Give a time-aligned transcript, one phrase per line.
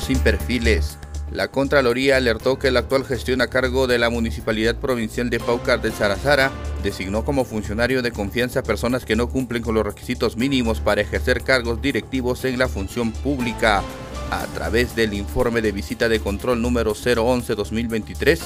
[0.00, 0.98] sin perfiles.
[1.30, 5.80] La Contraloría alertó que la actual gestión a cargo de la Municipalidad Provincial de Paucar
[5.80, 6.50] de Sarazara
[6.82, 11.44] designó como funcionario de confianza personas que no cumplen con los requisitos mínimos para ejercer
[11.44, 13.84] cargos directivos en la función pública.
[14.32, 18.40] A través del informe de visita de control número 011-2023,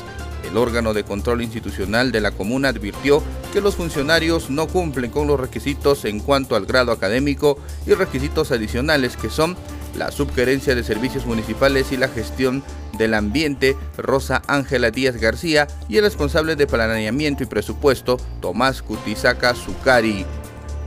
[0.51, 3.23] el órgano de control institucional de la comuna advirtió
[3.55, 8.53] que los funcionarios no cumplen con los requisitos en cuanto al grado académico y requisitos
[8.53, 9.57] adicionales que son
[9.97, 12.63] la subgerencia de servicios municipales y la gestión
[12.99, 19.55] del ambiente, Rosa Ángela Díaz García, y el responsable de planeamiento y presupuesto, Tomás Cutizaca
[19.55, 20.25] Zucari.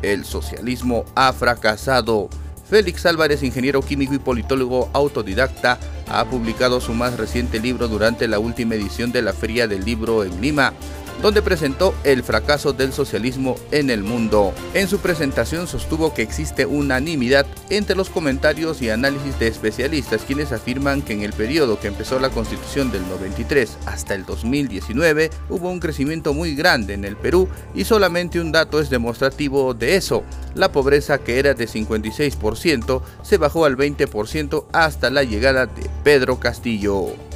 [0.02, 2.30] El socialismo ha fracasado.
[2.70, 8.40] Félix Álvarez, ingeniero químico y politólogo autodidacta, ha publicado su más reciente libro durante la
[8.40, 10.74] última edición de la Feria del Libro en Lima
[11.22, 14.54] donde presentó el fracaso del socialismo en el mundo.
[14.74, 20.52] En su presentación sostuvo que existe unanimidad entre los comentarios y análisis de especialistas quienes
[20.52, 25.70] afirman que en el periodo que empezó la constitución del 93 hasta el 2019 hubo
[25.70, 30.24] un crecimiento muy grande en el Perú y solamente un dato es demostrativo de eso.
[30.56, 36.40] La pobreza que era de 56% se bajó al 20% hasta la llegada de Pedro
[36.40, 37.27] Castillo.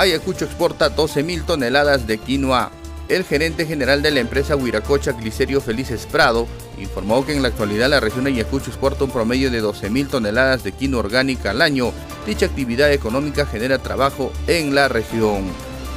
[0.00, 2.70] Ayacucho exporta 12.000 toneladas de quinoa.
[3.10, 6.46] El gerente general de la empresa Huiracocha, Glicerio Felices Prado,
[6.78, 10.64] informó que en la actualidad la región de Ayacucho exporta un promedio de 12.000 toneladas
[10.64, 11.92] de quinoa orgánica al año.
[12.26, 15.44] Dicha actividad económica genera trabajo en la región.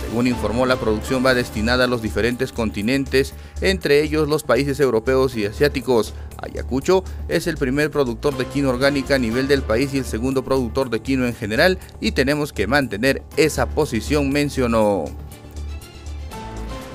[0.06, 5.38] Según informó, la producción va destinada a los diferentes continentes, entre ellos los países europeos
[5.38, 6.14] y asiáticos.
[6.44, 10.44] Ayacucho es el primer productor de quino orgánica a nivel del país y el segundo
[10.44, 15.06] productor de quino en general y tenemos que mantener esa posición, mencionó.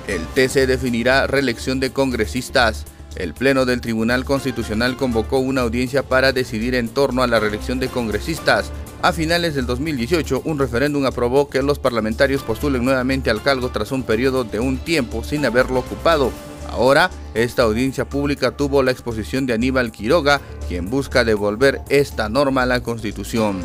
[0.07, 2.87] El TC definirá reelección de congresistas.
[3.15, 7.79] El Pleno del Tribunal Constitucional convocó una audiencia para decidir en torno a la reelección
[7.79, 8.71] de congresistas.
[9.03, 13.93] A finales del 2018, un referéndum aprobó que los parlamentarios postulen nuevamente al cargo tras
[13.93, 16.33] un periodo de un tiempo sin haberlo ocupado.
[16.69, 22.63] Ahora, esta audiencia pública tuvo la exposición de Aníbal Quiroga, quien busca devolver esta norma
[22.63, 23.61] a la Constitución.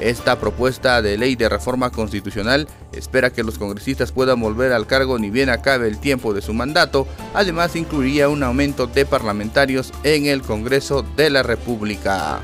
[0.00, 5.18] Esta propuesta de ley de reforma constitucional espera que los congresistas puedan volver al cargo
[5.18, 10.24] ni bien acabe el tiempo de su mandato, además incluiría un aumento de parlamentarios en
[10.24, 12.40] el Congreso de la República.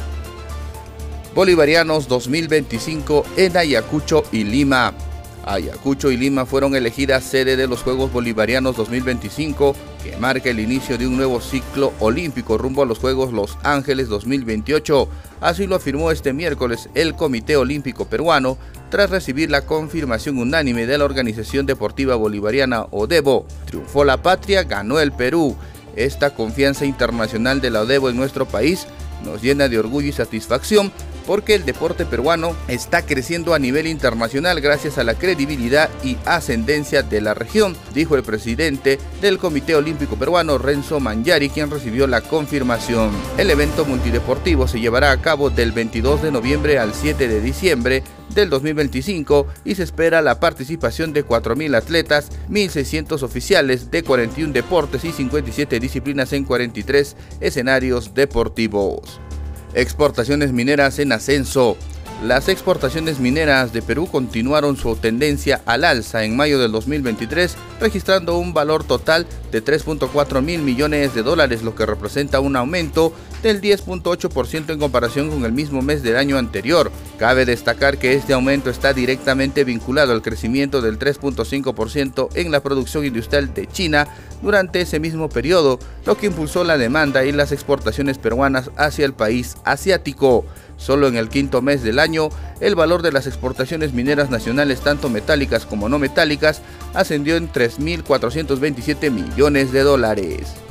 [1.34, 4.92] Bolivarianos 2025 en Ayacucho y Lima.
[5.46, 9.74] Ayacucho y Lima fueron elegidas sede de los Juegos Bolivarianos 2025,
[10.06, 14.08] que marca el inicio de un nuevo ciclo olímpico rumbo a los Juegos Los Ángeles
[14.08, 15.08] 2028.
[15.40, 18.56] Así lo afirmó este miércoles el Comité Olímpico Peruano
[18.88, 23.46] tras recibir la confirmación unánime de la Organización Deportiva Bolivariana ODEBO.
[23.66, 25.56] Triunfó la patria, ganó el Perú.
[25.96, 28.86] Esta confianza internacional de la ODEBO en nuestro país
[29.24, 30.92] nos llena de orgullo y satisfacción
[31.26, 37.02] porque el deporte peruano está creciendo a nivel internacional gracias a la credibilidad y ascendencia
[37.02, 42.20] de la región, dijo el presidente del Comité Olímpico Peruano, Renzo Mangiari, quien recibió la
[42.20, 43.10] confirmación.
[43.36, 48.02] El evento multideportivo se llevará a cabo del 22 de noviembre al 7 de diciembre
[48.34, 55.04] del 2025 y se espera la participación de 4.000 atletas, 1.600 oficiales de 41 deportes
[55.04, 59.20] y 57 disciplinas en 43 escenarios deportivos.
[59.76, 61.76] Exportaciones mineras en ascenso.
[62.24, 68.38] Las exportaciones mineras de Perú continuaron su tendencia al alza en mayo del 2023, registrando
[68.38, 73.60] un valor total de 3.4 mil millones de dólares, lo que representa un aumento del
[73.60, 76.90] 10.8% en comparación con el mismo mes del año anterior.
[77.18, 83.06] Cabe destacar que este aumento está directamente vinculado al crecimiento del 3.5% en la producción
[83.06, 84.06] industrial de China
[84.42, 89.14] durante ese mismo periodo, lo que impulsó la demanda y las exportaciones peruanas hacia el
[89.14, 90.44] país asiático.
[90.76, 92.28] Solo en el quinto mes del año,
[92.60, 96.60] el valor de las exportaciones mineras nacionales, tanto metálicas como no metálicas,
[96.92, 100.65] ascendió en 3.427 millones de dólares.